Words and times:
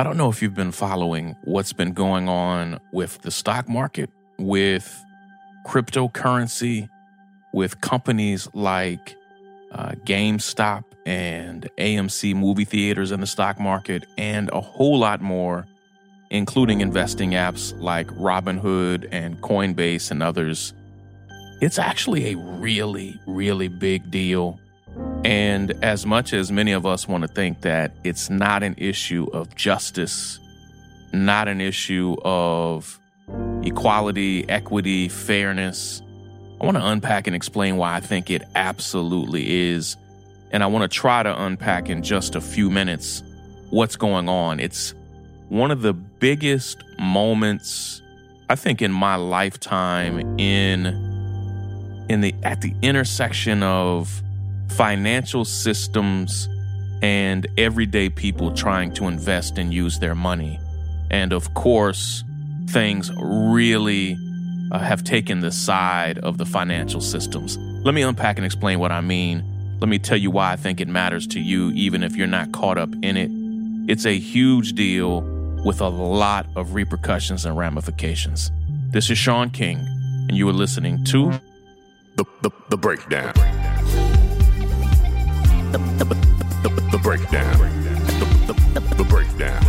I 0.00 0.02
don't 0.02 0.16
know 0.16 0.30
if 0.30 0.40
you've 0.40 0.54
been 0.54 0.72
following 0.72 1.36
what's 1.44 1.74
been 1.74 1.92
going 1.92 2.26
on 2.26 2.80
with 2.90 3.20
the 3.20 3.30
stock 3.30 3.68
market, 3.68 4.08
with 4.38 5.04
cryptocurrency, 5.66 6.88
with 7.52 7.82
companies 7.82 8.48
like 8.54 9.14
uh, 9.72 9.90
GameStop 10.06 10.84
and 11.04 11.68
AMC 11.76 12.34
movie 12.34 12.64
theaters 12.64 13.12
in 13.12 13.20
the 13.20 13.26
stock 13.26 13.60
market, 13.60 14.06
and 14.16 14.48
a 14.54 14.62
whole 14.62 14.98
lot 14.98 15.20
more, 15.20 15.66
including 16.30 16.80
investing 16.80 17.32
apps 17.32 17.78
like 17.78 18.06
Robinhood 18.12 19.06
and 19.12 19.38
Coinbase 19.42 20.10
and 20.10 20.22
others. 20.22 20.72
It's 21.60 21.78
actually 21.78 22.32
a 22.32 22.38
really, 22.38 23.20
really 23.26 23.68
big 23.68 24.10
deal 24.10 24.58
and 25.24 25.72
as 25.82 26.06
much 26.06 26.32
as 26.32 26.50
many 26.50 26.72
of 26.72 26.86
us 26.86 27.06
want 27.06 27.22
to 27.22 27.28
think 27.28 27.60
that 27.62 27.92
it's 28.04 28.30
not 28.30 28.62
an 28.62 28.74
issue 28.78 29.26
of 29.32 29.54
justice, 29.54 30.38
not 31.12 31.48
an 31.48 31.60
issue 31.60 32.16
of 32.24 32.98
equality, 33.62 34.48
equity, 34.48 35.08
fairness, 35.08 36.02
I 36.60 36.64
want 36.64 36.76
to 36.76 36.86
unpack 36.86 37.26
and 37.26 37.34
explain 37.34 37.78
why 37.78 37.96
I 37.96 38.00
think 38.00 38.30
it 38.30 38.42
absolutely 38.54 39.70
is. 39.70 39.96
And 40.50 40.62
I 40.62 40.66
want 40.66 40.90
to 40.90 40.94
try 40.94 41.22
to 41.22 41.42
unpack 41.44 41.88
in 41.88 42.02
just 42.02 42.34
a 42.34 42.40
few 42.40 42.68
minutes 42.68 43.22
what's 43.70 43.96
going 43.96 44.28
on. 44.28 44.60
It's 44.60 44.94
one 45.48 45.70
of 45.70 45.80
the 45.80 45.94
biggest 45.94 46.82
moments 46.98 48.02
I 48.50 48.56
think 48.56 48.82
in 48.82 48.92
my 48.92 49.14
lifetime 49.16 50.38
in 50.38 50.86
in 52.08 52.20
the 52.20 52.34
at 52.42 52.60
the 52.60 52.74
intersection 52.82 53.62
of 53.62 54.22
financial 54.70 55.44
systems 55.44 56.48
and 57.02 57.46
everyday 57.58 58.08
people 58.08 58.52
trying 58.52 58.92
to 58.92 59.06
invest 59.06 59.58
and 59.58 59.72
use 59.72 59.98
their 59.98 60.14
money. 60.14 60.58
And 61.10 61.32
of 61.32 61.54
course, 61.54 62.24
things 62.68 63.10
really 63.16 64.16
uh, 64.70 64.78
have 64.78 65.02
taken 65.02 65.40
the 65.40 65.50
side 65.50 66.18
of 66.18 66.38
the 66.38 66.46
financial 66.46 67.00
systems. 67.00 67.56
Let 67.84 67.94
me 67.94 68.02
unpack 68.02 68.36
and 68.36 68.44
explain 68.44 68.78
what 68.78 68.92
I 68.92 69.00
mean. 69.00 69.44
Let 69.80 69.88
me 69.88 69.98
tell 69.98 70.18
you 70.18 70.30
why 70.30 70.52
I 70.52 70.56
think 70.56 70.80
it 70.80 70.88
matters 70.88 71.26
to 71.28 71.40
you, 71.40 71.70
even 71.70 72.02
if 72.02 72.14
you're 72.16 72.26
not 72.26 72.52
caught 72.52 72.78
up 72.78 72.90
in 73.02 73.16
it. 73.16 73.30
It's 73.90 74.06
a 74.06 74.18
huge 74.18 74.74
deal 74.74 75.22
with 75.64 75.80
a 75.80 75.88
lot 75.88 76.46
of 76.54 76.74
repercussions 76.74 77.44
and 77.44 77.56
ramifications. 77.56 78.50
This 78.90 79.10
is 79.10 79.18
Shaun 79.18 79.50
King, 79.50 79.78
and 80.28 80.36
you 80.36 80.48
are 80.48 80.52
listening 80.52 81.04
to 81.06 81.32
The, 82.16 82.24
the, 82.42 82.50
the 82.68 82.76
Breakdown 82.76 83.32
the, 83.34 83.59
the, 85.72 87.00
breakdown. 87.02 87.58
The 88.96 89.06
breakdown. 89.08 89.62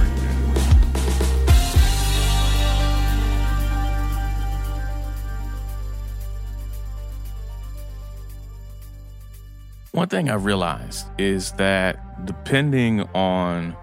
One 9.91 10.07
thing 10.07 10.29
I 10.29 10.35
realized 10.35 11.05
is 11.19 11.51
that 11.53 12.25
depending 12.25 13.01
on 13.13 13.75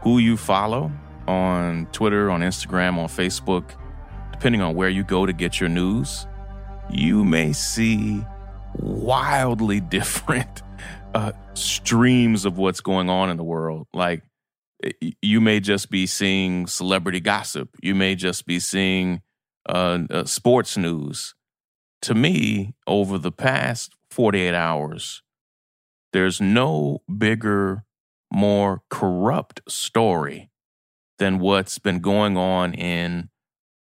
who 0.00 0.18
you 0.18 0.36
follow 0.36 0.90
on 1.28 1.86
Twitter, 1.92 2.30
on 2.30 2.40
Instagram, 2.40 2.98
on 2.98 3.08
Facebook, 3.08 3.70
depending 4.32 4.60
on 4.60 4.74
where 4.74 4.88
you 4.88 5.04
go 5.04 5.26
to 5.26 5.32
get 5.32 5.60
your 5.60 5.68
news, 5.68 6.26
you 6.90 7.24
may 7.24 7.52
see 7.52 8.24
wildly 8.74 9.78
different 9.98 10.62
uh, 11.14 11.32
streams 11.54 12.44
of 12.44 12.58
what's 12.58 12.80
going 12.80 13.10
on 13.10 13.30
in 13.30 13.36
the 13.36 13.44
world. 13.44 13.86
Like 13.92 14.22
you 15.20 15.40
may 15.40 15.60
just 15.60 15.90
be 15.90 16.06
seeing 16.06 16.66
celebrity 16.66 17.20
gossip. 17.20 17.70
You 17.82 17.94
may 17.94 18.14
just 18.14 18.46
be 18.46 18.58
seeing 18.58 19.22
uh, 19.68 20.00
uh, 20.10 20.24
sports 20.24 20.76
news. 20.76 21.34
To 22.02 22.14
me, 22.14 22.74
over 22.86 23.16
the 23.16 23.30
past 23.30 23.94
48 24.10 24.54
hours, 24.54 25.22
there's 26.12 26.40
no 26.40 27.02
bigger, 27.16 27.84
more 28.32 28.82
corrupt 28.90 29.60
story 29.68 30.50
than 31.18 31.38
what's 31.38 31.78
been 31.78 32.00
going 32.00 32.36
on 32.36 32.74
in 32.74 33.28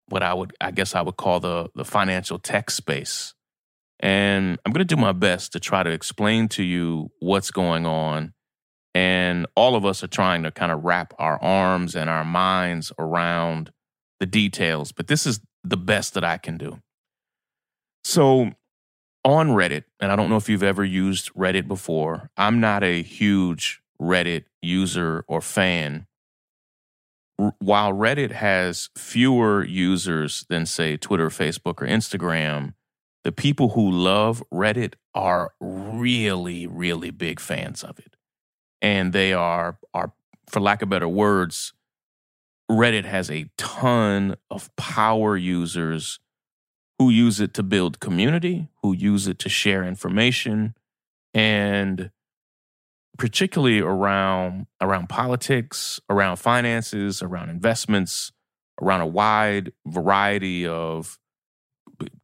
what 0.09 0.23
I 0.23 0.35
would, 0.35 0.55
I 0.61 0.71
guess 0.71 0.95
I 0.95 1.01
would 1.01 1.17
call 1.17 1.41
the, 1.41 1.71
the 1.75 1.85
financial 1.85 2.39
tech 2.39 2.71
space. 2.71 3.34
And 4.05 4.59
I'm 4.65 4.73
going 4.73 4.87
to 4.87 4.95
do 4.95 5.01
my 5.01 5.13
best 5.13 5.53
to 5.53 5.61
try 5.61 5.83
to 5.83 5.91
explain 5.91 6.49
to 6.49 6.63
you 6.63 7.11
what's 7.21 7.51
going 7.51 7.87
on. 7.87 8.35
And 8.95 9.47
all 9.57 9.75
of 9.75 9.87
us 9.87 10.05
are 10.05 10.09
trying 10.09 10.43
to 10.43 10.51
kind 10.51 10.71
of 10.71 10.85
wrap 10.85 11.15
our 11.19 11.43
arms 11.43 11.97
and 11.97 12.11
our 12.11 12.23
minds 12.23 12.93
around 12.99 13.73
the 14.21 14.27
details, 14.27 14.93
but 14.93 15.09
this 15.09 15.27
is 15.27 15.41
the 15.65 15.79
best 15.79 16.15
that 16.15 16.23
I 16.23 16.37
can 16.37 16.59
do. 16.59 16.81
So, 18.05 18.53
on 19.25 19.49
Reddit, 19.49 19.85
and 19.99 20.13
I 20.13 20.17
don't 20.17 20.29
know 20.29 20.37
if 20.37 20.51
you've 20.51 20.63
ever 20.63 20.85
used 20.85 21.33
Reddit 21.33 21.67
before, 21.67 22.31
I'm 22.37 22.61
not 22.61 22.85
a 22.85 23.03
huge 23.03 23.81
Reddit 24.01 24.45
user 24.61 25.25
or 25.27 25.41
fan. 25.41 26.07
While 27.59 27.93
Reddit 27.95 28.33
has 28.33 28.91
fewer 28.97 29.65
users 29.65 30.45
than, 30.51 30.67
say, 30.67 30.99
Twitter, 30.99 31.31
Facebook, 31.31 31.83
or 31.83 31.87
Instagram, 31.87 32.75
the 33.25 33.33
people 33.33 33.71
who 33.71 33.91
love 33.91 34.43
Reddit 34.53 34.95
are 35.15 35.53
really, 35.61 36.67
really 36.67 37.11
big 37.11 37.41
fans 37.41 37.83
of 37.83 37.99
it. 37.99 38.17
And 38.83 39.13
they 39.13 39.33
are, 39.33 39.79
are 39.95 40.13
for 40.49 40.61
lack 40.61 40.83
of 40.83 40.91
better 40.91 41.09
words, 41.09 41.73
Reddit 42.71 43.05
has 43.05 43.31
a 43.31 43.51
ton 43.57 44.37
of 44.51 44.75
power 44.77 45.37
users 45.37 46.21
who 46.99 47.11
use 47.11 47.41
it 47.41 47.55
to 47.55 47.63
build 47.63 47.99
community, 47.99 48.69
who 48.83 48.95
use 48.95 49.27
it 49.27 49.39
to 49.41 49.49
share 49.49 49.85
information, 49.85 50.75
and 51.33 52.11
particularly 53.19 53.81
around 53.81 54.67
around 54.81 55.09
politics, 55.09 56.01
around 56.09 56.37
finances, 56.37 57.23
around 57.23 57.49
investments, 57.49 58.33
around 58.81 59.01
a 59.01 59.07
wide 59.07 59.73
variety 59.87 60.67
of 60.67 61.19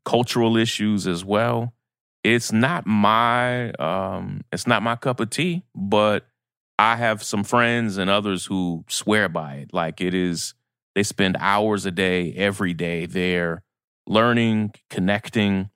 cultural 0.05 0.57
issues 0.57 1.07
as 1.07 1.25
well. 1.25 1.73
It's 2.23 2.53
not 2.53 2.87
my 2.87 3.71
um, 3.73 4.43
it's 4.53 4.67
not 4.67 4.83
my 4.83 4.97
cup 4.97 5.21
of 5.21 5.31
tea, 5.31 5.63
but 5.75 6.27
I 6.79 6.97
have 6.97 7.23
some 7.23 7.45
friends 7.45 7.99
and 7.99 8.11
others 8.11 8.47
who 8.47 8.85
swear 8.89 9.29
by 9.29 9.57
it. 9.57 9.75
Like 9.75 10.01
it 10.01 10.15
is, 10.15 10.55
they 10.95 11.03
spend 11.03 11.37
hours 11.39 11.87
a 11.87 11.91
day, 11.91 12.33
every 12.35 12.75
day 12.75 13.07
there, 13.07 13.63
learning, 14.07 14.73
connecting. 14.89 15.71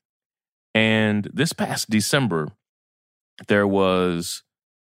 And 0.74 1.28
this 1.32 1.52
past 1.52 1.90
December, 1.90 2.48
there 3.48 3.66
was 3.66 4.42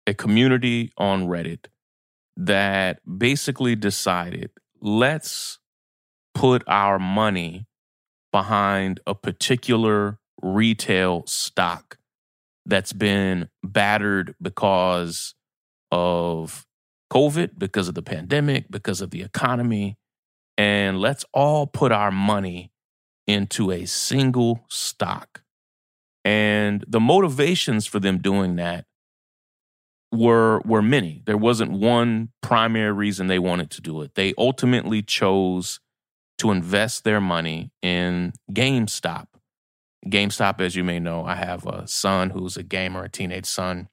a 0.07 0.13
community 0.13 0.91
on 0.97 1.27
Reddit 1.27 1.65
that 2.37 2.99
basically 3.05 3.75
decided 3.75 4.51
let's 4.81 5.59
put 6.33 6.63
our 6.67 6.99
money 6.99 7.65
behind 8.35 8.99
a 9.07 9.15
particular 9.15 10.19
retail 10.41 11.23
stock 11.25 11.97
that's 12.65 12.91
been 12.91 13.47
battered 13.63 14.35
because 14.41 15.35
of 15.89 16.65
COVID, 17.13 17.51
because 17.57 17.87
of 17.87 17.95
the 17.95 18.01
pandemic, 18.01 18.69
because 18.69 18.99
of 18.99 19.11
the 19.11 19.21
economy. 19.21 19.97
And 20.57 20.99
let's 20.99 21.23
all 21.33 21.65
put 21.65 21.93
our 21.93 22.11
money 22.11 22.73
into 23.25 23.71
a 23.71 23.85
single 23.85 24.65
stock. 24.69 25.43
And 26.25 26.83
the 26.89 26.99
motivations 26.99 27.87
for 27.87 28.01
them 28.01 28.17
doing 28.17 28.57
that 28.57 28.83
were 30.11 30.59
were 30.65 30.81
many. 30.81 31.21
There 31.25 31.37
wasn't 31.37 31.71
one 31.71 32.33
primary 32.41 32.91
reason 32.91 33.27
they 33.27 33.39
wanted 33.39 33.71
to 33.71 33.81
do 33.81 34.01
it. 34.01 34.15
They 34.15 34.33
ultimately 34.37 35.01
chose 35.01 35.79
to 36.37 36.51
invest 36.51 37.03
their 37.03 37.21
money 37.21 37.71
in 37.81 38.33
GameStop. 38.51 39.27
GameStop, 40.07 40.61
as 40.61 40.75
you 40.75 40.83
may 40.83 40.99
know, 40.99 41.25
I 41.25 41.35
have 41.35 41.65
a 41.65 41.87
son 41.87 42.29
who's 42.29 42.57
a 42.57 42.63
gamer, 42.63 43.05
a 43.05 43.09
teenage 43.09 43.45
son. 43.45 43.89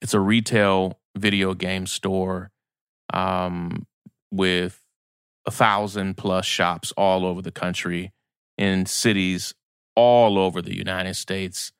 It's 0.00 0.14
a 0.14 0.20
retail 0.20 0.98
video 1.16 1.54
game 1.54 1.86
store 1.86 2.50
um, 3.12 3.86
with 4.30 4.80
a 5.46 5.50
thousand 5.50 6.16
plus 6.16 6.46
shops 6.46 6.92
all 6.96 7.26
over 7.26 7.42
the 7.42 7.52
country 7.52 8.12
in 8.58 8.86
cities 8.86 9.54
all 9.94 10.38
over 10.38 10.62
the 10.62 10.76
United 10.76 11.14
States. 11.14 11.72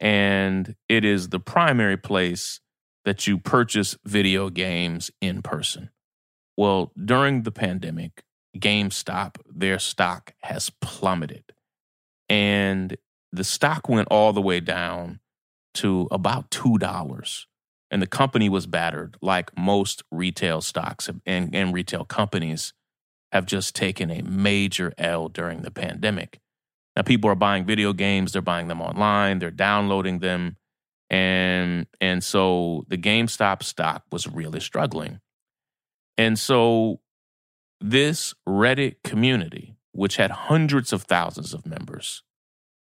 And 0.00 0.74
it 0.88 1.04
is 1.04 1.28
the 1.28 1.40
primary 1.40 1.96
place 1.96 2.60
that 3.04 3.26
you 3.26 3.38
purchase 3.38 3.96
video 4.04 4.50
games 4.50 5.10
in 5.20 5.42
person. 5.42 5.90
Well, 6.56 6.92
during 7.02 7.42
the 7.42 7.52
pandemic, 7.52 8.22
GameStop, 8.56 9.36
their 9.48 9.78
stock 9.78 10.34
has 10.42 10.70
plummeted. 10.80 11.44
And 12.28 12.96
the 13.32 13.44
stock 13.44 13.88
went 13.88 14.08
all 14.10 14.32
the 14.32 14.40
way 14.40 14.60
down 14.60 15.20
to 15.74 16.08
about 16.10 16.50
$2. 16.50 17.46
and 17.92 18.02
the 18.02 18.06
company 18.06 18.48
was 18.48 18.66
battered, 18.66 19.16
like 19.20 19.56
most 19.56 20.02
retail 20.10 20.60
stocks 20.60 21.08
and, 21.26 21.54
and 21.54 21.74
retail 21.74 22.04
companies 22.04 22.72
have 23.32 23.46
just 23.46 23.74
taken 23.74 24.10
a 24.10 24.22
major 24.22 24.92
L 24.98 25.28
during 25.28 25.62
the 25.62 25.70
pandemic. 25.70 26.40
Now, 26.96 27.02
people 27.02 27.30
are 27.30 27.36
buying 27.36 27.64
video 27.64 27.92
games, 27.92 28.32
they're 28.32 28.42
buying 28.42 28.68
them 28.68 28.80
online, 28.82 29.38
they're 29.38 29.50
downloading 29.50 30.18
them. 30.18 30.56
And, 31.08 31.86
and 32.00 32.22
so 32.22 32.84
the 32.88 32.98
GameStop 32.98 33.62
stock 33.62 34.04
was 34.12 34.26
really 34.26 34.60
struggling. 34.60 35.20
And 36.18 36.38
so 36.38 37.00
this 37.80 38.34
Reddit 38.48 38.96
community, 39.02 39.76
which 39.92 40.16
had 40.16 40.30
hundreds 40.30 40.92
of 40.92 41.02
thousands 41.02 41.54
of 41.54 41.66
members, 41.66 42.22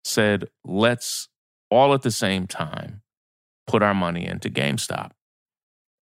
said, 0.05 0.49
let's 0.65 1.29
all 1.71 1.95
at 1.95 2.03
the 2.03 2.11
same 2.11 2.47
time 2.47 3.03
put 3.67 3.83
our 3.83 3.95
money 3.95 4.27
into 4.27 4.51
GameStop. 4.51 5.13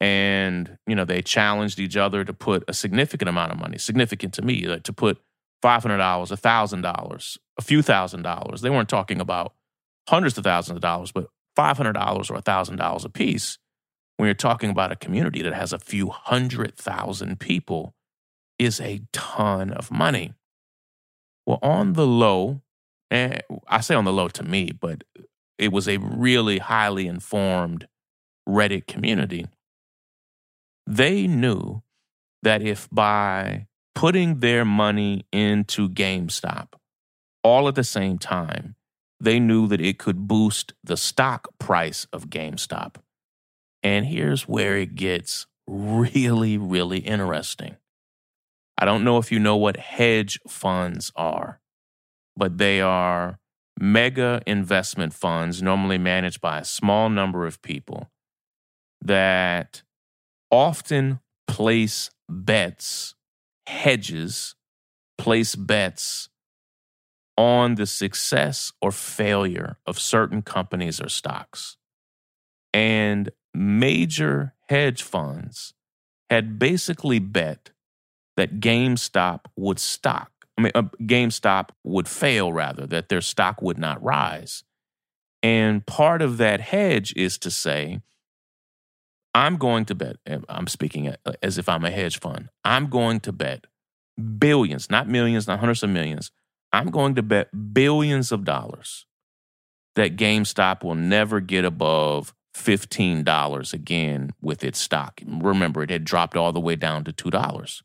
And, 0.00 0.78
you 0.86 0.94
know, 0.94 1.04
they 1.04 1.22
challenged 1.22 1.80
each 1.80 1.96
other 1.96 2.24
to 2.24 2.32
put 2.32 2.64
a 2.68 2.72
significant 2.72 3.28
amount 3.28 3.52
of 3.52 3.58
money, 3.58 3.78
significant 3.78 4.32
to 4.34 4.42
me, 4.42 4.66
like 4.66 4.84
to 4.84 4.92
put 4.92 5.20
$500, 5.62 5.98
$1,000, 5.98 7.38
a 7.58 7.62
few 7.62 7.82
thousand 7.82 8.22
dollars. 8.22 8.60
They 8.60 8.70
weren't 8.70 8.88
talking 8.88 9.20
about 9.20 9.54
hundreds 10.08 10.38
of 10.38 10.44
thousands 10.44 10.76
of 10.76 10.82
dollars, 10.82 11.10
but 11.10 11.26
$500 11.58 11.88
or 12.30 12.40
$1,000 12.40 13.04
a 13.04 13.08
piece. 13.08 13.58
When 14.16 14.26
you're 14.26 14.34
talking 14.34 14.70
about 14.70 14.92
a 14.92 14.96
community 14.96 15.42
that 15.42 15.54
has 15.54 15.72
a 15.72 15.78
few 15.78 16.08
hundred 16.10 16.76
thousand 16.76 17.38
people, 17.38 17.94
is 18.58 18.80
a 18.80 19.00
ton 19.12 19.70
of 19.70 19.90
money. 19.90 20.34
Well, 21.46 21.58
on 21.62 21.94
the 21.94 22.06
low, 22.06 22.62
and 23.10 23.42
I 23.68 23.80
say 23.80 23.94
on 23.94 24.04
the 24.04 24.12
low 24.12 24.28
to 24.28 24.42
me, 24.42 24.72
but 24.72 25.04
it 25.58 25.72
was 25.72 25.88
a 25.88 25.96
really 25.98 26.58
highly 26.58 27.06
informed 27.06 27.88
Reddit 28.48 28.86
community. 28.86 29.46
They 30.86 31.26
knew 31.26 31.82
that 32.42 32.62
if 32.62 32.88
by 32.90 33.66
putting 33.94 34.40
their 34.40 34.64
money 34.64 35.26
into 35.32 35.88
GameStop 35.88 36.68
all 37.42 37.68
at 37.68 37.74
the 37.74 37.84
same 37.84 38.18
time, 38.18 38.76
they 39.20 39.40
knew 39.40 39.66
that 39.66 39.80
it 39.80 39.98
could 39.98 40.28
boost 40.28 40.72
the 40.84 40.96
stock 40.96 41.48
price 41.58 42.06
of 42.12 42.28
GameStop. 42.28 42.96
And 43.82 44.06
here's 44.06 44.46
where 44.46 44.76
it 44.76 44.94
gets 44.94 45.46
really, 45.66 46.56
really 46.56 46.98
interesting. 46.98 47.76
I 48.78 48.84
don't 48.84 49.02
know 49.02 49.18
if 49.18 49.32
you 49.32 49.40
know 49.40 49.56
what 49.56 49.76
hedge 49.76 50.38
funds 50.46 51.10
are, 51.16 51.60
but 52.36 52.58
they 52.58 52.80
are 52.80 53.40
mega 53.80 54.40
investment 54.46 55.12
funds, 55.12 55.60
normally 55.60 55.98
managed 55.98 56.40
by 56.40 56.60
a 56.60 56.64
small 56.64 57.08
number 57.10 57.44
of 57.44 57.60
people, 57.60 58.10
that 59.02 59.82
often 60.50 61.18
place 61.48 62.10
bets, 62.28 63.16
hedges, 63.66 64.54
place 65.16 65.56
bets 65.56 66.28
on 67.36 67.74
the 67.74 67.86
success 67.86 68.72
or 68.80 68.92
failure 68.92 69.78
of 69.86 69.98
certain 69.98 70.42
companies 70.42 71.00
or 71.00 71.08
stocks. 71.08 71.76
And 72.72 73.30
major 73.52 74.54
hedge 74.68 75.02
funds 75.02 75.74
had 76.30 76.58
basically 76.58 77.18
bet 77.18 77.70
that 78.38 78.60
GameStop 78.60 79.40
would 79.56 79.78
stock 79.78 80.32
I 80.58 80.60
mean, 80.60 80.72
uh, 80.74 80.82
GameStop 81.00 81.68
would 81.84 82.08
fail 82.08 82.52
rather, 82.52 82.84
that 82.88 83.08
their 83.08 83.20
stock 83.20 83.62
would 83.62 83.78
not 83.78 84.02
rise. 84.02 84.64
And 85.40 85.86
part 85.86 86.20
of 86.20 86.36
that 86.38 86.60
hedge 86.60 87.14
is 87.16 87.38
to 87.38 87.50
say, 87.50 88.00
I'm 89.36 89.56
going 89.56 89.84
to 89.84 89.94
bet, 89.94 90.16
I'm 90.48 90.66
speaking 90.66 91.14
as 91.44 91.58
if 91.58 91.68
I'm 91.68 91.84
a 91.84 91.92
hedge 91.92 92.18
fund, 92.18 92.48
I'm 92.64 92.88
going 92.88 93.20
to 93.20 93.32
bet 93.32 93.66
billions, 94.38 94.90
not 94.90 95.08
millions, 95.08 95.46
not 95.46 95.60
hundreds 95.60 95.84
of 95.84 95.90
millions. 95.90 96.32
I'm 96.72 96.90
going 96.90 97.14
to 97.14 97.22
bet 97.22 97.72
billions 97.72 98.32
of 98.32 98.44
dollars 98.44 99.06
that 99.94 100.16
GameStop 100.16 100.82
will 100.82 100.96
never 100.96 101.38
get 101.38 101.64
above 101.64 102.34
$15 102.56 103.72
again 103.72 104.30
with 104.42 104.64
its 104.64 104.80
stock. 104.80 105.20
Remember, 105.24 105.84
it 105.84 105.90
had 105.90 106.04
dropped 106.04 106.36
all 106.36 106.52
the 106.52 106.58
way 106.58 106.74
down 106.74 107.04
to 107.04 107.12
$2. 107.12 107.82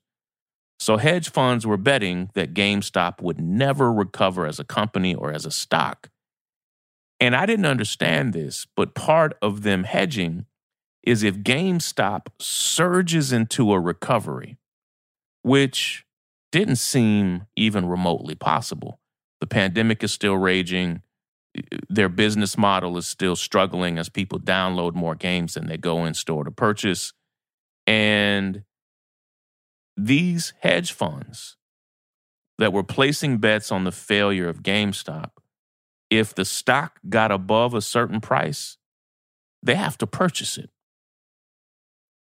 So 0.83 0.97
hedge 0.97 1.31
funds 1.31 1.65
were 1.65 1.77
betting 1.77 2.29
that 2.33 2.53
GameStop 2.53 3.21
would 3.21 3.39
never 3.39 3.89
recover 3.89 4.45
as 4.45 4.59
a 4.59 4.65
company 4.65 5.15
or 5.15 5.31
as 5.31 5.45
a 5.45 5.51
stock. 5.51 6.09
And 7.21 7.37
I 7.37 7.45
didn't 7.45 7.67
understand 7.67 8.33
this, 8.33 8.67
but 8.75 8.93
part 8.93 9.37
of 9.41 9.63
them 9.63 9.85
hedging 9.85 10.45
is 11.01 11.23
if 11.23 11.37
GameStop 11.37 12.27
surges 12.37 13.31
into 13.31 13.71
a 13.71 13.79
recovery, 13.79 14.57
which 15.41 16.03
didn't 16.51 16.75
seem 16.75 17.47
even 17.55 17.87
remotely 17.87 18.35
possible. 18.35 18.99
The 19.39 19.47
pandemic 19.47 20.03
is 20.03 20.11
still 20.11 20.35
raging. 20.35 21.01
Their 21.87 22.09
business 22.09 22.57
model 22.57 22.97
is 22.97 23.07
still 23.07 23.37
struggling 23.37 23.97
as 23.97 24.09
people 24.09 24.37
download 24.37 24.95
more 24.95 25.15
games 25.15 25.53
than 25.53 25.67
they 25.67 25.77
go 25.77 26.03
in 26.03 26.13
store 26.13 26.43
to 26.43 26.51
purchase. 26.51 27.13
And 27.87 28.63
these 29.95 30.53
hedge 30.61 30.91
funds 30.91 31.57
that 32.57 32.73
were 32.73 32.83
placing 32.83 33.37
bets 33.37 33.71
on 33.71 33.83
the 33.83 33.91
failure 33.91 34.49
of 34.49 34.63
GameStop, 34.63 35.31
if 36.09 36.33
the 36.33 36.45
stock 36.45 36.99
got 37.09 37.31
above 37.31 37.73
a 37.73 37.81
certain 37.81 38.21
price, 38.21 38.77
they 39.61 39.75
have 39.75 39.97
to 39.99 40.07
purchase 40.07 40.57
it. 40.57 40.69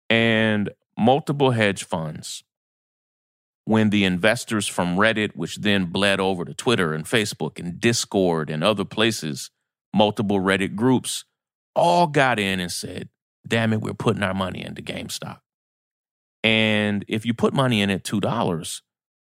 And 0.10 0.70
multiple 0.98 1.52
hedge 1.52 1.84
funds, 1.84 2.44
when 3.66 3.90
the 3.90 4.06
investors 4.06 4.66
from 4.66 4.96
Reddit, 4.96 5.36
which 5.36 5.58
then 5.58 5.86
bled 5.86 6.20
over 6.20 6.46
to 6.46 6.54
Twitter 6.54 6.94
and 6.94 7.04
Facebook 7.04 7.60
and 7.60 7.80
Discord 7.80 8.50
and 8.50 8.64
other 8.64 8.86
places, 8.86 9.52
multiple 9.94 10.40
Reddit 10.40 10.76
groups, 10.76 11.26
all 11.76 12.08
got 12.08 12.40
in 12.40 12.60
and 12.60 12.72
said, 12.72 13.10
damn 13.46 13.74
it, 13.74 13.82
we're 13.82 13.94
putting 13.94 14.24
our 14.24 14.34
money 14.34 14.64
into 14.64 14.82
GameStop. 14.82 15.40
And 16.48 17.04
if 17.10 17.26
you 17.26 17.34
put 17.34 17.54
money 17.54 17.82
in 17.82 17.90
at 17.90 18.06
$2, 18.06 18.82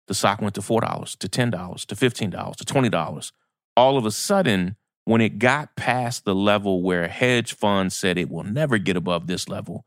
the 0.06 0.14
stock 0.14 0.40
went 0.40 0.54
to 0.54 0.60
$4, 0.60 1.18
to 1.18 1.28
$10, 1.28 1.86
to 1.86 1.94
$15, 1.96 2.54
to 2.54 2.64
$20. 2.64 3.32
All 3.76 3.98
of 3.98 4.06
a 4.06 4.12
sudden, 4.12 4.76
when 5.04 5.20
it 5.20 5.40
got 5.40 5.74
past 5.74 6.24
the 6.24 6.34
level 6.34 6.80
where 6.80 7.08
hedge 7.08 7.54
funds 7.54 7.96
said 7.96 8.18
it 8.18 8.30
will 8.30 8.44
never 8.44 8.78
get 8.78 8.96
above 8.96 9.26
this 9.26 9.48
level, 9.48 9.84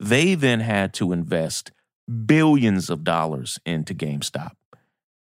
they 0.00 0.34
then 0.34 0.58
had 0.58 0.92
to 0.94 1.12
invest 1.12 1.70
billions 2.26 2.90
of 2.90 3.04
dollars 3.04 3.60
into 3.64 3.94
GameStop. 3.94 4.56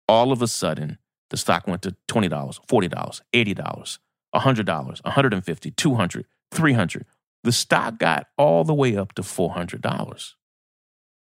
All 0.06 0.30
of 0.30 0.40
a 0.40 0.46
sudden, 0.46 0.98
the 1.30 1.36
stock 1.36 1.66
went 1.66 1.82
to 1.82 1.96
$20, 2.06 2.30
$40, 2.30 3.20
$80, 3.34 3.98
$100, 4.32 5.02
$150, 5.02 5.74
$200, 5.74 6.24
$300. 6.54 7.02
The 7.42 7.52
stock 7.52 7.98
got 7.98 8.28
all 8.36 8.62
the 8.62 8.74
way 8.74 8.96
up 8.96 9.14
to 9.14 9.22
$400. 9.22 10.34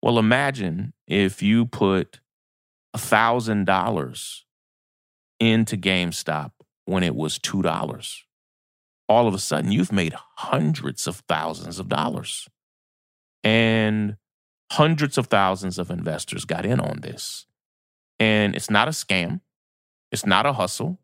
Well, 0.05 0.19
imagine 0.19 0.93
if 1.07 1.43
you 1.43 1.65
put 1.65 2.21
$1,000 2.95 4.41
into 5.41 5.77
GameStop 5.79 6.51
when 6.85 7.03
it 7.03 7.15
was 7.15 7.39
$2. 7.39 8.21
All 9.09 9.27
of 9.27 9.33
a 9.33 9.39
sudden, 9.39 9.73
you've 9.73 9.93
made 9.93 10.15
hundreds 10.37 11.07
of 11.07 11.23
thousands 11.27 11.79
of 11.79 11.89
dollars. 11.89 12.47
And 13.43 14.19
hundreds 14.73 15.17
of 15.17 15.29
thousands 15.29 15.79
of 15.79 15.91
investors 15.91 16.45
got 16.45 16.67
in 16.67 16.81
on 16.81 17.01
this. 17.01 17.47
And 18.21 18.55
it's 18.55 18.71
not 18.71 18.89
a 18.89 18.91
scam, 18.91 19.41
it's 20.13 20.27
not 20.27 20.45
a 20.45 20.53
hustle. 20.53 20.99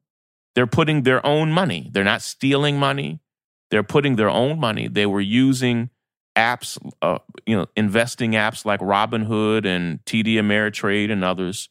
They're 0.54 0.66
putting 0.66 1.04
their 1.04 1.24
own 1.24 1.52
money, 1.52 1.88
they're 1.90 2.04
not 2.04 2.20
stealing 2.20 2.78
money. 2.78 3.22
They're 3.70 3.82
putting 3.82 4.16
their 4.16 4.28
own 4.28 4.58
money. 4.58 4.88
They 4.88 5.06
were 5.06 5.20
using 5.20 5.88
apps, 6.36 6.78
uh, 7.02 7.18
you 7.46 7.56
know, 7.56 7.66
investing 7.76 8.32
apps 8.32 8.64
like 8.64 8.80
Robinhood 8.80 9.66
and 9.66 10.04
TD 10.04 10.34
Ameritrade 10.34 11.10
and 11.10 11.24
others 11.24 11.68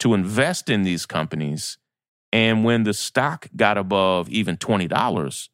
to 0.00 0.14
invest 0.14 0.70
in 0.70 0.82
these 0.82 1.06
companies. 1.06 1.78
And 2.32 2.64
when 2.64 2.84
the 2.84 2.94
stock 2.94 3.48
got 3.56 3.78
above 3.78 4.28
even 4.28 4.56
$20, 4.56 5.48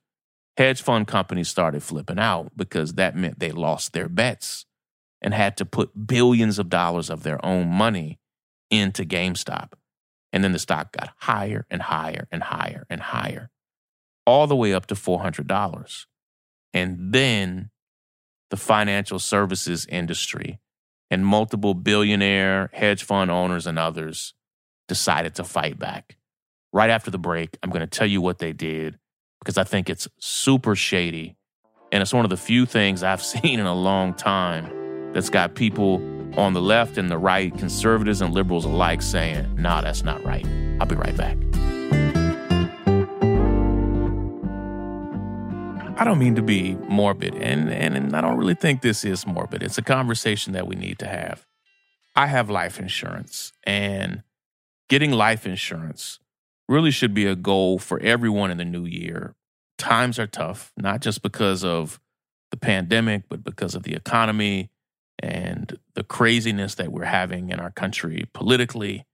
hedge 0.56 0.82
fund 0.82 1.06
companies 1.06 1.48
started 1.48 1.82
flipping 1.82 2.18
out 2.18 2.52
because 2.56 2.94
that 2.94 3.16
meant 3.16 3.38
they 3.38 3.50
lost 3.50 3.92
their 3.92 4.08
bets 4.08 4.66
and 5.22 5.32
had 5.32 5.56
to 5.56 5.64
put 5.64 6.06
billions 6.06 6.58
of 6.58 6.68
dollars 6.68 7.10
of 7.10 7.22
their 7.22 7.44
own 7.44 7.68
money 7.68 8.18
into 8.70 9.04
GameStop. 9.04 9.72
And 10.32 10.42
then 10.42 10.52
the 10.52 10.58
stock 10.58 10.92
got 10.92 11.14
higher 11.18 11.64
and 11.70 11.80
higher 11.80 12.26
and 12.30 12.42
higher 12.42 12.86
and 12.90 13.00
higher, 13.00 13.50
all 14.26 14.46
the 14.46 14.56
way 14.56 14.74
up 14.74 14.86
to 14.86 14.94
$400. 14.94 16.06
And 16.72 17.12
then 17.12 17.70
the 18.54 18.60
financial 18.60 19.18
services 19.18 19.84
industry 19.86 20.60
and 21.10 21.26
multiple 21.26 21.74
billionaire 21.74 22.70
hedge 22.72 23.02
fund 23.02 23.28
owners 23.28 23.66
and 23.66 23.80
others 23.80 24.32
decided 24.86 25.34
to 25.34 25.42
fight 25.42 25.76
back. 25.76 26.16
Right 26.72 26.88
after 26.88 27.10
the 27.10 27.18
break, 27.18 27.58
I'm 27.64 27.70
going 27.70 27.80
to 27.80 27.88
tell 27.88 28.06
you 28.06 28.20
what 28.20 28.38
they 28.38 28.52
did 28.52 28.96
because 29.40 29.58
I 29.58 29.64
think 29.64 29.90
it's 29.90 30.06
super 30.20 30.76
shady 30.76 31.36
And 31.90 32.00
it's 32.00 32.14
one 32.14 32.24
of 32.24 32.30
the 32.30 32.36
few 32.36 32.64
things 32.64 33.02
I've 33.02 33.24
seen 33.34 33.58
in 33.58 33.66
a 33.66 33.74
long 33.74 34.14
time 34.14 35.12
that's 35.12 35.30
got 35.30 35.56
people 35.56 35.96
on 36.38 36.52
the 36.52 36.62
left 36.62 36.96
and 36.96 37.10
the 37.10 37.18
right, 37.18 37.52
conservatives 37.58 38.20
and 38.20 38.32
liberals 38.32 38.64
alike, 38.64 39.02
saying, 39.02 39.52
nah, 39.56 39.80
that's 39.80 40.04
not 40.04 40.24
right. 40.24 40.46
I'll 40.78 40.86
be 40.86 40.94
right 40.94 41.16
back. 41.16 41.36
I 45.96 46.02
don't 46.02 46.18
mean 46.18 46.34
to 46.34 46.42
be 46.42 46.74
morbid, 46.88 47.36
and, 47.36 47.70
and, 47.70 47.96
and 47.96 48.16
I 48.16 48.20
don't 48.20 48.36
really 48.36 48.56
think 48.56 48.82
this 48.82 49.04
is 49.04 49.26
morbid. 49.28 49.62
It's 49.62 49.78
a 49.78 49.82
conversation 49.82 50.52
that 50.54 50.66
we 50.66 50.74
need 50.74 50.98
to 50.98 51.06
have. 51.06 51.46
I 52.16 52.26
have 52.26 52.50
life 52.50 52.80
insurance, 52.80 53.52
and 53.62 54.24
getting 54.88 55.12
life 55.12 55.46
insurance 55.46 56.18
really 56.68 56.90
should 56.90 57.14
be 57.14 57.26
a 57.26 57.36
goal 57.36 57.78
for 57.78 58.00
everyone 58.00 58.50
in 58.50 58.58
the 58.58 58.64
new 58.64 58.84
year. 58.84 59.36
Times 59.78 60.18
are 60.18 60.26
tough, 60.26 60.72
not 60.76 61.00
just 61.00 61.22
because 61.22 61.62
of 61.62 62.00
the 62.50 62.56
pandemic, 62.56 63.28
but 63.28 63.44
because 63.44 63.76
of 63.76 63.84
the 63.84 63.94
economy 63.94 64.70
and 65.20 65.78
the 65.94 66.02
craziness 66.02 66.74
that 66.74 66.90
we're 66.90 67.04
having 67.04 67.50
in 67.50 67.60
our 67.60 67.70
country 67.70 68.28
politically. 68.32 69.06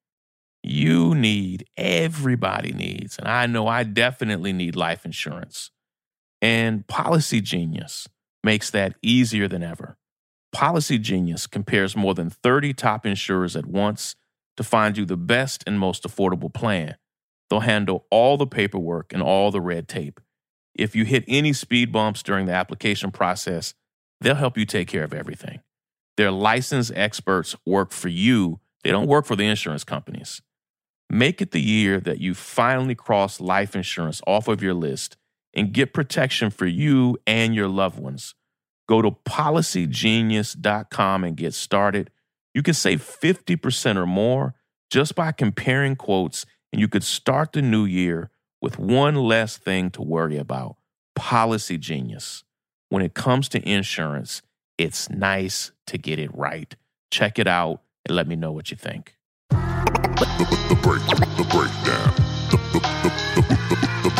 You 0.63 1.15
need, 1.15 1.67
everybody 1.77 2.73
needs, 2.73 3.19
and 3.19 3.29
I 3.29 3.47
know 3.47 3.67
I 3.67 3.83
definitely 3.83 4.55
need 4.55 4.77
life 4.77 5.05
insurance. 5.05 5.71
And 6.42 6.87
Policygenius 6.87 8.06
makes 8.42 8.70
that 8.70 8.94
easier 9.02 9.49
than 9.49 9.62
ever. 9.62 9.97
Policygenius 10.54 11.49
compares 11.49 11.97
more 11.97 12.14
than 12.14 12.30
30 12.30 12.73
top 12.75 13.06
insurers 13.06 13.56
at 13.56 13.66
once 13.66 14.16
to 14.56 14.62
find 14.62 14.97
you 14.97 15.04
the 15.04 15.16
best 15.16 15.62
and 15.66 15.78
most 15.78 16.02
affordable 16.02 16.52
plan. 16.52 16.97
They'll 17.49 17.61
handle 17.61 18.06
all 18.11 18.37
the 18.37 18.47
paperwork 18.47 19.12
and 19.12 19.23
all 19.23 19.50
the 19.50 19.61
red 19.61 19.88
tape. 19.88 20.20
If 20.75 20.94
you 20.97 21.04
hit 21.04 21.25
any 21.28 21.52
speed 21.52 21.92
bumps 21.92 22.23
during 22.23 22.47
the 22.47 22.52
application 22.52 23.11
process, 23.11 23.75
they'll 24.20 24.35
help 24.35 24.56
you 24.56 24.64
take 24.64 24.88
care 24.88 25.04
of 25.04 25.12
everything. 25.12 25.61
Their 26.16 26.30
licensed 26.30 26.92
experts 26.94 27.56
work 27.66 27.92
for 27.92 28.09
you, 28.09 28.61
they 28.85 28.90
don't 28.90 29.09
work 29.09 29.26
for 29.26 29.37
the 29.37 29.44
insurance 29.44 29.85
companies. 29.85 30.40
Make 31.09 31.40
it 31.40 31.50
the 31.50 31.61
year 31.61 31.99
that 32.00 32.20
you 32.20 32.35
finally 32.35 32.94
cross 32.94 33.40
life 33.40 33.75
insurance 33.75 34.20
off 34.26 34.47
of 34.47 34.62
your 34.62 34.75
list 34.75 35.16
and 35.54 35.73
get 35.73 35.95
protection 35.95 36.50
for 36.50 36.66
you 36.66 37.16
and 37.26 37.54
your 37.54 37.69
loved 37.69 37.99
ones. 37.99 38.35
Go 38.88 39.02
to 39.02 39.11
policygenius.com 39.11 41.25
and 41.25 41.37
get 41.37 41.52
started. 41.54 42.11
You 42.54 42.62
can 42.62 42.75
save 42.75 43.02
50% 43.02 43.97
or 43.97 44.07
more 44.07 44.54
just 44.90 45.14
by 45.14 45.33
comparing 45.33 45.97
quotes, 45.97 46.47
and 46.73 46.80
you 46.80 46.88
could 46.88 47.04
start 47.04 47.52
the 47.52 47.61
new 47.62 47.85
year 47.85 48.30
with 48.61 48.78
one 48.78 49.14
less 49.14 49.57
thing 49.57 49.90
to 49.92 50.02
worry 50.02 50.37
about. 50.37 50.76
Policygenius. 51.16 52.42
When 52.88 53.02
it 53.02 53.14
comes 53.14 53.49
to 53.50 53.62
insurance, 53.69 54.42
it's 54.76 55.09
nice 55.09 55.71
to 55.87 55.97
get 55.97 56.19
it 56.19 56.35
right. 56.35 56.75
Check 57.12 57.38
it 57.38 57.47
out 57.47 57.83
and 58.07 58.16
let 58.16 58.26
me 58.26 58.35
know 58.35 58.50
what 58.50 58.71
you 58.71 58.76
think. 58.76 59.14
The, 59.50 60.76
break, 60.83 61.07
the 61.07 61.47
breakdown. 61.49 62.14
The, 62.50 62.57
the, 62.73 62.80
the, 63.02 63.11
the, 63.37 63.42
the 64.09 64.14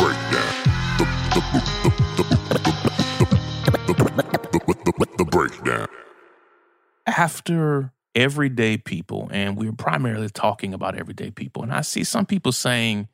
After 7.05 7.93
everyday 8.15 8.77
people, 8.77 9.29
and 9.31 9.57
we're 9.57 9.71
primarily 9.71 10.29
talking 10.29 10.73
about 10.73 10.97
everyday 10.97 11.31
people, 11.31 11.63
and 11.63 11.73
I 11.73 11.81
see 11.81 12.03
some 12.03 12.25
people 12.25 12.51
saying 12.51 13.07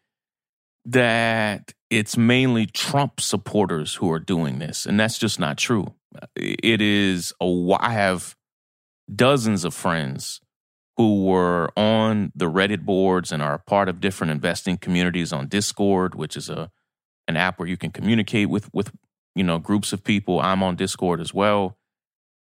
that 0.85 1.73
it's 1.89 2.17
mainly 2.17 2.65
Trump 2.65 3.19
supporters 3.19 3.95
who 3.95 4.11
are 4.11 4.19
doing 4.19 4.59
this, 4.59 4.85
and 4.85 4.99
that's 4.99 5.17
just 5.17 5.39
not 5.39 5.57
true. 5.57 5.93
It 6.35 6.81
is 6.81 7.33
a, 7.41 7.77
I 7.79 7.91
have 7.91 8.35
dozens 9.13 9.63
of 9.63 9.73
friends 9.73 10.41
who 10.97 11.25
were 11.25 11.69
on 11.77 12.31
the 12.35 12.49
Reddit 12.49 12.81
boards 12.81 13.31
and 13.31 13.41
are 13.43 13.59
part 13.59 13.87
of 13.87 14.01
different 14.01 14.31
investing 14.31 14.77
communities 14.77 15.31
on 15.31 15.47
Discord, 15.47 16.15
which 16.15 16.35
is 16.35 16.49
a 16.49 16.71
an 17.27 17.35
app 17.35 17.59
where 17.59 17.67
you 17.67 17.77
can 17.77 17.91
communicate 17.91 18.49
with 18.49 18.73
with 18.73 18.91
you 19.35 19.43
know 19.43 19.59
groups 19.59 19.93
of 19.93 20.03
people. 20.03 20.39
I'm 20.39 20.63
on 20.63 20.75
Discord 20.75 21.21
as 21.21 21.33
well. 21.33 21.76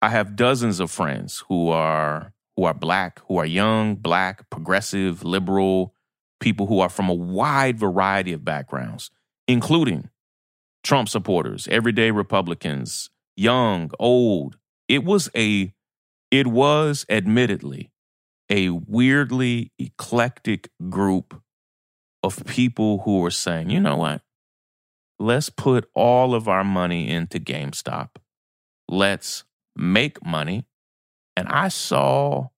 I 0.03 0.11
have 0.11 0.37
dozens 0.37 0.81
of 0.81 0.91
friends 0.91 1.45
who 1.49 1.71
are 1.71 2.35
who 2.57 2.65
are 2.65 2.75
black, 2.75 3.21
who 3.29 3.39
are 3.39 3.47
young, 3.47 3.97
black, 3.97 4.51
progressive, 4.51 5.25
liberal, 5.25 5.95
people 6.41 6.67
who 6.67 6.81
are 6.81 6.91
from 6.91 7.09
a 7.09 7.15
wide 7.15 7.79
variety 7.79 8.35
of 8.35 8.45
backgrounds, 8.45 9.11
including 9.49 10.11
Trump 10.85 11.09
supporters, 11.09 11.69
everyday 11.69 12.11
Republicans, 12.11 13.11
young, 13.37 13.91
old. 13.99 14.59
It 14.89 15.05
was 15.05 15.31
a 15.37 15.73
it 16.31 16.49
was 16.49 17.07
admittedly 17.09 17.93
a 18.51 18.71
weirdly 18.71 19.73
eclectic 19.79 20.71
group 20.91 21.41
of 22.23 22.45
people 22.47 22.99
who 23.05 23.21
were 23.21 23.31
saying, 23.31 23.71
you 23.71 23.81
know 23.81 23.97
what? 23.97 24.23
let's 25.23 25.49
put 25.51 25.89
all 25.95 26.35
of 26.35 26.49
our 26.49 26.65
money 26.65 27.09
into 27.09 27.39
GameStop. 27.39 28.11
Let's 28.89 29.45
make 29.77 30.25
money. 30.25 30.67
And 31.37 31.49
I 31.49 31.69
saw 31.69 32.49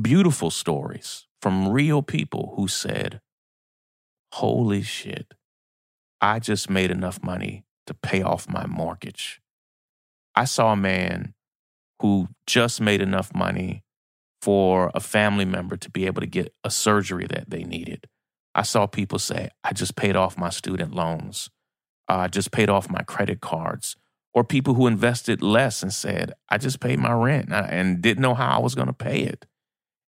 beautiful 0.00 0.50
stories 0.50 1.26
from 1.42 1.68
real 1.68 2.02
people 2.02 2.54
who 2.56 2.68
said, 2.68 3.20
Holy 4.34 4.82
shit, 4.82 5.34
I 6.20 6.38
just 6.38 6.70
made 6.70 6.90
enough 6.90 7.22
money 7.22 7.64
to 7.86 7.94
pay 7.94 8.22
off 8.22 8.48
my 8.48 8.66
mortgage. 8.66 9.40
I 10.36 10.44
saw 10.44 10.72
a 10.72 10.76
man 10.76 11.34
who 12.00 12.28
just 12.46 12.80
made 12.80 13.00
enough 13.00 13.34
money 13.34 13.82
for 14.40 14.90
a 14.94 15.00
family 15.00 15.44
member 15.44 15.76
to 15.76 15.90
be 15.90 16.06
able 16.06 16.20
to 16.20 16.26
get 16.26 16.54
a 16.64 16.70
surgery 16.70 17.26
that 17.28 17.50
they 17.50 17.64
needed. 17.64 18.06
I 18.54 18.62
saw 18.62 18.86
people 18.86 19.18
say, 19.18 19.50
I 19.64 19.72
just 19.72 19.96
paid 19.96 20.16
off 20.16 20.38
my 20.38 20.50
student 20.50 20.94
loans 20.94 21.50
uh, 22.10 22.26
just 22.26 22.50
paid 22.50 22.68
off 22.68 22.90
my 22.90 23.02
credit 23.02 23.40
cards, 23.40 23.96
or 24.32 24.44
people 24.44 24.74
who 24.74 24.86
invested 24.86 25.42
less 25.42 25.82
and 25.82 25.92
said, 25.92 26.32
I 26.48 26.58
just 26.58 26.80
paid 26.80 26.98
my 26.98 27.12
rent 27.12 27.52
and 27.52 28.00
didn't 28.00 28.22
know 28.22 28.34
how 28.34 28.56
I 28.56 28.62
was 28.62 28.74
going 28.74 28.86
to 28.86 28.92
pay 28.92 29.20
it. 29.20 29.46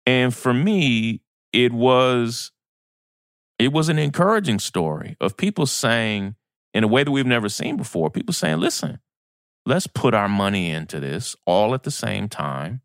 And 0.06 0.34
for 0.34 0.54
me, 0.54 1.22
it 1.54 1.72
was 1.72 2.52
it 3.58 3.74
was 3.74 3.90
an 3.90 4.00
encouraging 4.00 4.60
story 4.60 5.18
of 5.20 5.36
people 5.36 5.66
saying 5.66 6.36
in 6.74 6.84
a 6.84 6.88
way 6.88 7.04
that 7.04 7.12
we've 7.12 7.26
never 7.26 7.50
seen 7.50 7.76
before, 7.76 8.10
people 8.10 8.34
saying, 8.34 8.60
listen, 8.60 9.00
let's 9.66 9.88
put 9.88 10.14
our 10.14 10.30
money 10.30 10.70
into 10.70 11.00
this 11.00 11.36
all 11.46 11.74
at 11.74 11.84
the 11.84 11.92
same 11.92 12.30
time 12.30 12.82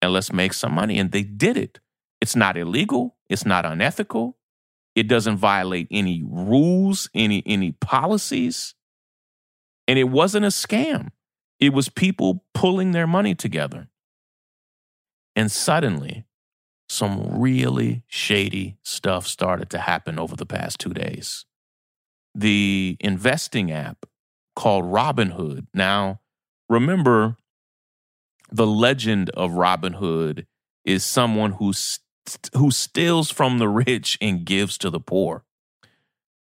and 0.00 0.12
let's 0.12 0.32
make 0.32 0.52
some 0.52 0.72
money. 0.72 0.98
And 0.98 1.10
they 1.10 1.22
did 1.22 1.56
it. 1.56 1.80
It's 2.20 2.36
not 2.36 2.56
illegal, 2.56 3.16
it's 3.28 3.44
not 3.44 3.64
unethical, 3.64 4.38
it 4.94 5.06
doesn't 5.06 5.36
violate 5.36 5.86
any 5.90 6.24
rules, 6.26 7.08
any 7.14 7.42
any 7.46 7.72
policies. 7.72 8.74
And 9.88 9.98
it 9.98 10.10
wasn't 10.10 10.44
a 10.44 10.48
scam. 10.48 11.08
It 11.58 11.72
was 11.72 11.88
people 11.88 12.44
pulling 12.54 12.92
their 12.92 13.06
money 13.06 13.34
together. 13.34 13.88
And 15.34 15.50
suddenly, 15.50 16.26
some 16.88 17.40
really 17.40 18.04
shady 18.06 18.76
stuff 18.82 19.26
started 19.26 19.70
to 19.70 19.78
happen 19.78 20.18
over 20.18 20.36
the 20.36 20.46
past 20.46 20.78
2 20.78 20.94
days. 20.94 21.46
The 22.34 22.96
investing 23.00 23.72
app 23.72 24.06
called 24.54 24.84
Robinhood. 24.84 25.66
Now, 25.72 26.20
remember 26.68 27.36
the 28.50 28.66
legend 28.66 29.30
of 29.30 29.52
Robin 29.52 29.94
Hood 29.94 30.46
is 30.84 31.04
someone 31.04 31.52
who's 31.52 32.00
who 32.54 32.70
steals 32.70 33.30
from 33.30 33.58
the 33.58 33.68
rich 33.68 34.18
and 34.20 34.44
gives 34.44 34.76
to 34.78 34.90
the 34.90 35.00
poor. 35.00 35.44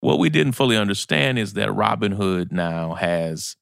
What 0.01 0.19
we 0.19 0.31
didn't 0.31 0.53
fully 0.53 0.77
understand 0.77 1.39
is 1.39 1.53
that 1.55 1.69
Robinhood 1.69 2.53
now 2.53 2.95
has 2.95 3.57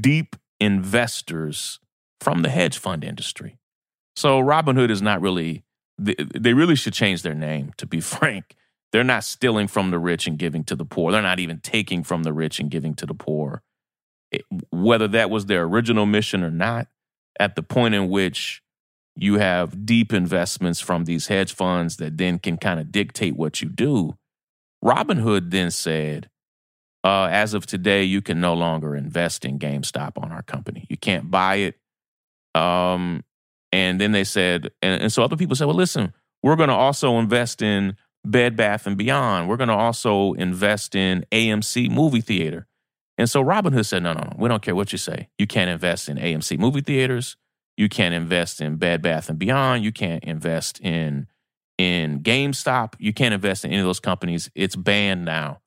deep 0.00 0.36
investors 0.60 1.80
from 2.20 2.42
the 2.42 2.48
hedge 2.48 2.78
fund 2.78 3.04
industry. 3.04 3.58
So 4.14 4.40
Robinhood 4.40 4.90
is 4.90 5.02
not 5.02 5.20
really, 5.20 5.64
they 5.98 6.54
really 6.54 6.76
should 6.76 6.94
change 6.94 7.22
their 7.22 7.34
name, 7.34 7.72
to 7.76 7.86
be 7.86 8.00
frank. 8.00 8.54
They're 8.92 9.04
not 9.04 9.24
stealing 9.24 9.66
from 9.66 9.90
the 9.90 9.98
rich 9.98 10.26
and 10.26 10.38
giving 10.38 10.64
to 10.64 10.76
the 10.76 10.84
poor. 10.84 11.12
They're 11.12 11.20
not 11.20 11.40
even 11.40 11.60
taking 11.60 12.02
from 12.02 12.22
the 12.22 12.32
rich 12.32 12.60
and 12.60 12.70
giving 12.70 12.94
to 12.94 13.06
the 13.06 13.14
poor. 13.14 13.62
It, 14.30 14.42
whether 14.70 15.08
that 15.08 15.30
was 15.30 15.46
their 15.46 15.64
original 15.64 16.06
mission 16.06 16.42
or 16.42 16.50
not, 16.50 16.88
at 17.38 17.56
the 17.56 17.62
point 17.62 17.94
in 17.94 18.08
which 18.08 18.62
you 19.14 19.38
have 19.38 19.84
deep 19.84 20.12
investments 20.12 20.80
from 20.80 21.04
these 21.04 21.26
hedge 21.26 21.52
funds 21.52 21.96
that 21.96 22.16
then 22.16 22.38
can 22.38 22.56
kind 22.56 22.78
of 22.78 22.92
dictate 22.92 23.36
what 23.36 23.60
you 23.60 23.68
do. 23.68 24.16
Robinhood 24.84 25.50
then 25.50 25.70
said, 25.70 26.30
uh, 27.04 27.28
as 27.30 27.54
of 27.54 27.66
today, 27.66 28.02
you 28.02 28.20
can 28.20 28.40
no 28.40 28.54
longer 28.54 28.96
invest 28.96 29.44
in 29.44 29.58
GameStop 29.58 30.22
on 30.22 30.32
our 30.32 30.42
company. 30.42 30.86
You 30.90 30.96
can't 30.96 31.30
buy 31.30 31.56
it. 31.56 32.60
Um, 32.60 33.22
and 33.72 34.00
then 34.00 34.12
they 34.12 34.24
said, 34.24 34.70
and, 34.82 35.02
and 35.02 35.12
so 35.12 35.22
other 35.22 35.36
people 35.36 35.54
said, 35.54 35.66
well, 35.66 35.76
listen, 35.76 36.12
we're 36.42 36.56
going 36.56 36.68
to 36.68 36.74
also 36.74 37.18
invest 37.18 37.62
in 37.62 37.96
Bed 38.24 38.56
Bath 38.56 38.86
and 38.86 38.96
Beyond. 38.96 39.48
We're 39.48 39.56
going 39.56 39.68
to 39.68 39.74
also 39.74 40.32
invest 40.32 40.94
in 40.94 41.24
AMC 41.30 41.90
movie 41.90 42.20
theater. 42.20 42.66
And 43.18 43.30
so 43.30 43.42
Robinhood 43.42 43.86
said, 43.86 44.02
no, 44.02 44.12
no, 44.12 44.20
no, 44.20 44.32
we 44.36 44.48
don't 44.48 44.62
care 44.62 44.74
what 44.74 44.92
you 44.92 44.98
say. 44.98 45.28
You 45.38 45.46
can't 45.46 45.70
invest 45.70 46.08
in 46.08 46.16
AMC 46.18 46.58
movie 46.58 46.80
theaters. 46.80 47.36
You 47.76 47.88
can't 47.88 48.14
invest 48.14 48.60
in 48.60 48.76
Bed 48.76 49.02
Bath 49.02 49.28
and 49.28 49.38
Beyond. 49.38 49.84
You 49.84 49.92
can't 49.92 50.24
invest 50.24 50.80
in 50.80 51.26
in 51.78 52.20
GameStop. 52.20 52.94
You 52.98 53.12
can't 53.12 53.34
invest 53.34 53.64
in 53.64 53.72
any 53.72 53.80
of 53.80 53.86
those 53.86 54.00
companies. 54.00 54.50
It's 54.54 54.76
banned 54.76 55.24
now. 55.24 55.60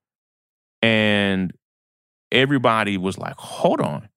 And 0.82 1.54
everybody 2.32 2.98
was 2.98 3.18
like, 3.18 3.36
hold 3.38 3.82
on. 3.82 4.10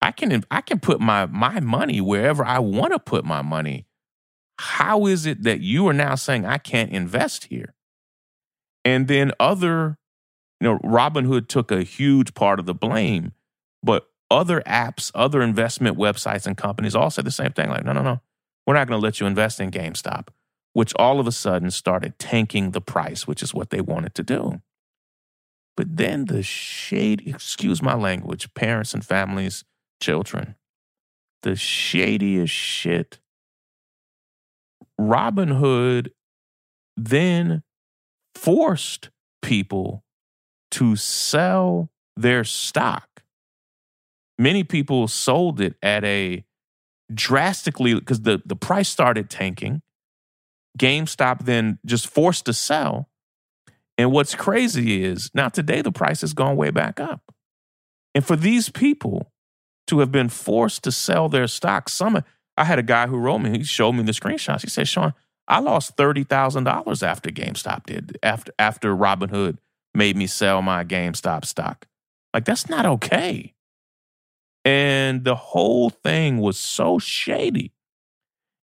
I 0.00 0.10
can 0.12 0.44
I 0.50 0.60
can 0.60 0.80
put 0.80 1.00
my 1.00 1.26
my 1.26 1.60
money 1.60 2.00
wherever 2.00 2.44
I 2.44 2.58
want 2.58 2.92
to 2.92 2.98
put 2.98 3.24
my 3.24 3.40
money. 3.40 3.86
How 4.58 5.06
is 5.06 5.24
it 5.26 5.42
that 5.44 5.60
you 5.60 5.88
are 5.88 5.94
now 5.94 6.14
saying 6.14 6.44
I 6.44 6.58
can't 6.58 6.92
invest 6.92 7.44
here? 7.44 7.74
And 8.84 9.08
then 9.08 9.32
other, 9.40 9.96
you 10.60 10.68
know, 10.68 10.78
Robinhood 10.80 11.48
took 11.48 11.72
a 11.72 11.82
huge 11.82 12.34
part 12.34 12.60
of 12.60 12.66
the 12.66 12.74
blame, 12.74 13.32
but 13.82 14.08
other 14.30 14.60
apps, 14.66 15.10
other 15.14 15.40
investment 15.42 15.96
websites 15.96 16.46
and 16.46 16.56
companies 16.56 16.94
all 16.94 17.10
said 17.10 17.24
the 17.24 17.30
same 17.30 17.52
thing 17.52 17.70
like, 17.70 17.84
no, 17.84 17.92
no, 17.92 18.02
no, 18.02 18.20
we're 18.66 18.74
not 18.74 18.86
going 18.86 19.00
to 19.00 19.04
let 19.04 19.20
you 19.20 19.26
invest 19.26 19.58
in 19.58 19.70
GameStop, 19.70 20.28
which 20.74 20.92
all 20.96 21.18
of 21.18 21.26
a 21.26 21.32
sudden 21.32 21.70
started 21.70 22.18
tanking 22.18 22.72
the 22.72 22.80
price, 22.80 23.26
which 23.26 23.42
is 23.42 23.54
what 23.54 23.70
they 23.70 23.80
wanted 23.80 24.14
to 24.14 24.22
do. 24.22 24.60
But 25.76 25.96
then 25.96 26.26
the 26.26 26.42
shade, 26.42 27.22
excuse 27.26 27.80
my 27.80 27.94
language, 27.94 28.52
parents 28.54 28.92
and 28.92 29.04
families, 29.04 29.64
children, 30.00 30.56
the 31.42 31.56
shadiest 31.56 32.52
shit. 32.52 33.18
Robinhood 35.00 36.10
then 36.96 37.62
forced 38.34 39.10
people 39.42 40.04
to 40.72 40.96
sell 40.96 41.90
their 42.16 42.44
stock. 42.44 43.22
Many 44.38 44.64
people 44.64 45.06
sold 45.06 45.60
it 45.60 45.76
at 45.82 46.04
a 46.04 46.44
drastically 47.12 47.94
because 47.94 48.22
the, 48.22 48.42
the 48.44 48.56
price 48.56 48.88
started 48.88 49.30
tanking. 49.30 49.82
GameStop 50.78 51.44
then 51.44 51.78
just 51.84 52.06
forced 52.06 52.46
to 52.46 52.52
sell. 52.52 53.08
And 53.96 54.10
what's 54.10 54.34
crazy 54.34 55.04
is 55.04 55.30
now 55.34 55.48
today 55.48 55.82
the 55.82 55.92
price 55.92 56.22
has 56.22 56.32
gone 56.32 56.56
way 56.56 56.70
back 56.70 56.98
up. 56.98 57.20
And 58.14 58.24
for 58.24 58.36
these 58.36 58.68
people 58.68 59.32
to 59.86 60.00
have 60.00 60.10
been 60.10 60.28
forced 60.28 60.82
to 60.84 60.92
sell 60.92 61.28
their 61.28 61.46
stock, 61.46 61.88
some 61.88 62.22
I 62.56 62.64
had 62.64 62.78
a 62.78 62.84
guy 62.84 63.06
who 63.06 63.18
wrote 63.18 63.38
me, 63.38 63.58
he 63.58 63.64
showed 63.64 63.92
me 63.92 64.02
the 64.02 64.12
screenshots. 64.12 64.62
He 64.62 64.68
said, 64.68 64.88
Shaun, 64.88 65.14
I 65.46 65.60
lost 65.60 65.96
thirty 65.96 66.24
thousand 66.24 66.64
dollars 66.64 67.02
after 67.02 67.30
GameStop 67.30 67.86
did 67.86 68.18
after 68.22 68.52
after 68.58 68.94
Robinhood 68.94 69.58
made 69.94 70.16
me 70.16 70.26
sell 70.26 70.62
my 70.62 70.84
GameStop 70.84 71.44
stock. 71.44 71.86
Like 72.32 72.44
that's 72.44 72.68
not 72.68 72.86
okay. 72.86 73.54
And 74.64 75.24
the 75.24 75.34
whole 75.34 75.90
thing 75.90 76.38
was 76.38 76.58
so 76.58 76.98
shady. 76.98 77.73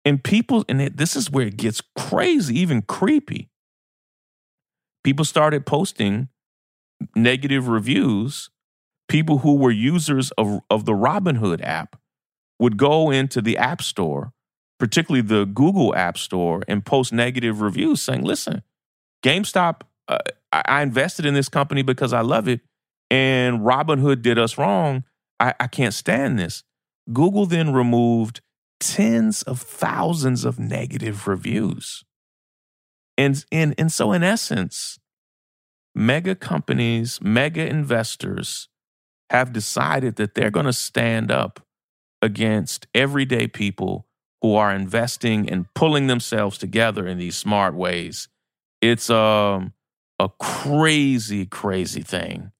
And 0.09 0.23
people, 0.23 0.65
and 0.69 0.81
it, 0.81 0.97
this 0.97 1.15
is 1.15 1.31
where 1.31 1.47
it 1.47 1.57
gets 1.57 1.83
crazy, 1.97 2.59
even 2.59 2.83
creepy. 2.83 3.51
People 5.05 5.25
started 5.25 5.67
posting 5.67 6.29
negative 7.15 7.69
reviews. 7.69 8.51
People 9.09 9.39
who 9.39 9.57
were 9.57 9.71
users 9.71 10.31
of, 10.33 10.61
of 10.71 10.85
the 10.85 10.93
Robinhood 10.93 11.63
app 11.63 11.97
would 12.59 12.77
go 12.77 13.11
into 13.11 13.41
the 13.41 13.57
App 13.59 13.83
Store 13.83 14.33
particularly 14.79 15.23
the 15.23 15.45
Google 15.45 15.95
App 15.95 16.17
Store, 16.17 16.63
and 16.69 16.85
post 16.85 17.13
negative 17.13 17.61
reviews 17.61 18.01
saying, 18.01 18.23
listen, 18.23 18.63
GameStop, 19.25 19.83
uh, 20.07 20.19
I, 20.53 20.83
invested 20.83 21.27
in 21.27 21.35
this 21.35 21.49
company 21.49 21.83
because 21.83 22.13
I 22.13 22.21
love 22.21 22.49
it, 22.49 22.61
and 23.11 23.61
Robinhood 23.61 24.23
did 24.23 24.39
us 24.39 24.57
wrong. 24.57 25.05
I, 25.41 25.55
I 25.59 25.67
can't 25.67 25.95
stand 25.95 26.39
this. 26.39 26.63
Google 27.13 27.47
then 27.47 27.73
removed 27.73 28.41
tens 28.81 29.43
of 29.43 29.61
thousands 29.61 30.45
of 30.45 30.59
negative 30.59 31.27
reviews. 31.27 32.05
And, 33.17 33.45
and, 33.51 33.75
and 33.79 33.91
so, 33.91 34.13
in 34.13 34.23
essence, 34.23 34.99
mega 35.95 36.35
companies, 36.35 37.21
mega 37.21 37.67
investors 37.67 38.69
have 39.31 39.53
decided 39.53 40.17
that 40.17 40.35
they're 40.35 40.51
going 40.51 40.67
to 40.67 40.73
stand 40.73 41.31
up 41.31 41.61
against 42.23 42.87
everyday 42.95 43.49
people 43.49 44.07
who 44.43 44.55
are 44.55 44.73
investing 44.73 45.51
and 45.51 45.67
pulling 45.75 46.07
themselves 46.07 46.59
together 46.59 47.07
in 47.07 47.19
these 47.19 47.37
smart 47.37 47.75
ways. 47.75 48.29
It's 48.81 49.11
um, 49.11 49.73
a 50.21 50.29
crazy, 50.39 51.47
crazy 51.47 52.03
thing. 52.03 52.53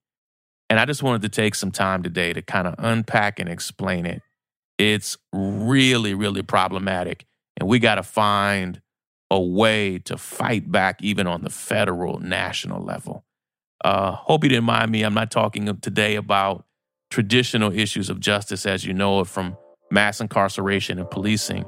And 0.69 0.79
I 0.79 0.85
just 0.85 1.01
wanted 1.01 1.21
to 1.23 1.29
take 1.29 1.55
some 1.55 1.71
time 1.71 2.03
today 2.03 2.33
to 2.33 2.41
kind 2.41 2.67
of 2.67 2.75
unpack 2.77 3.39
and 3.39 3.49
explain 3.49 4.05
it. 4.05 4.21
It's 4.79 5.17
really, 5.33 6.13
really 6.13 6.41
problematic. 6.41 7.25
And 7.57 7.67
we 7.67 7.79
got 7.79 7.95
to 7.95 8.03
find 8.03 8.81
a 9.29 9.39
way 9.39 9.99
to 9.99 10.17
fight 10.17 10.71
back 10.71 11.03
even 11.03 11.27
on 11.27 11.43
the 11.43 11.49
federal, 11.49 12.19
national 12.19 12.83
level. 12.83 13.25
Uh, 13.83 14.13
hope 14.13 14.43
you 14.43 14.49
didn't 14.49 14.63
mind 14.63 14.91
me. 14.91 15.03
I'm 15.03 15.13
not 15.13 15.31
talking 15.31 15.77
today 15.81 16.15
about 16.15 16.65
traditional 17.09 17.71
issues 17.71 18.09
of 18.09 18.19
justice 18.19 18.65
as 18.65 18.85
you 18.85 18.93
know 18.93 19.19
it 19.19 19.27
from 19.27 19.57
mass 19.91 20.21
incarceration 20.21 20.97
and 20.97 21.09
policing. 21.09 21.65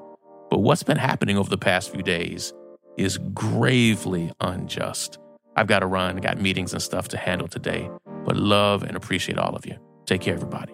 But 0.50 0.60
what's 0.60 0.84
been 0.84 0.98
happening 0.98 1.38
over 1.38 1.50
the 1.50 1.58
past 1.58 1.92
few 1.92 2.04
days 2.04 2.54
is 2.98 3.18
gravely 3.34 4.32
unjust. 4.40 5.20
I've 5.56 5.68
got 5.68 5.80
to 5.80 5.88
run, 5.88 6.18
got 6.18 6.40
meetings 6.40 6.74
and 6.74 6.82
stuff 6.82 7.10
to 7.10 7.18
handle 7.18 7.48
today, 7.48 7.90
but 8.26 8.38
love 8.38 8.84
and 8.84 8.96
appreciate 8.96 9.38
all 9.38 9.56
of 9.56 9.66
you. 9.66 9.78
Take 10.06 10.22
care, 10.22 10.34
everybody. 10.34 10.74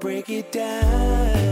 Break 0.00 0.28
it 0.28 0.52
down. 0.52 1.51